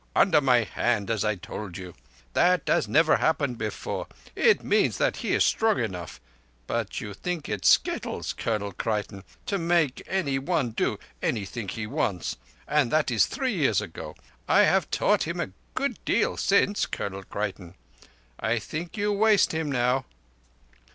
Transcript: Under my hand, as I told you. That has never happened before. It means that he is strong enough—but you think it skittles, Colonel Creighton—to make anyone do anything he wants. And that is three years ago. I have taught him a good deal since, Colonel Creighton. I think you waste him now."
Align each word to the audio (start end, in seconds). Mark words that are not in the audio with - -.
Under 0.15 0.41
my 0.41 0.63
hand, 0.63 1.11
as 1.11 1.23
I 1.23 1.35
told 1.35 1.77
you. 1.77 1.93
That 2.33 2.63
has 2.65 2.87
never 2.87 3.17
happened 3.17 3.59
before. 3.59 4.07
It 4.35 4.63
means 4.63 4.97
that 4.97 5.17
he 5.17 5.35
is 5.35 5.43
strong 5.43 5.77
enough—but 5.77 6.99
you 6.99 7.13
think 7.13 7.47
it 7.47 7.65
skittles, 7.65 8.33
Colonel 8.33 8.71
Creighton—to 8.71 9.57
make 9.59 10.01
anyone 10.07 10.71
do 10.71 10.97
anything 11.21 11.67
he 11.67 11.85
wants. 11.85 12.35
And 12.67 12.91
that 12.91 13.11
is 13.11 13.27
three 13.27 13.53
years 13.53 13.79
ago. 13.79 14.15
I 14.47 14.61
have 14.61 14.89
taught 14.89 15.27
him 15.27 15.39
a 15.39 15.51
good 15.75 16.03
deal 16.03 16.35
since, 16.35 16.87
Colonel 16.87 17.21
Creighton. 17.21 17.75
I 18.39 18.57
think 18.57 18.97
you 18.97 19.13
waste 19.13 19.51
him 19.53 19.71
now." 19.71 20.05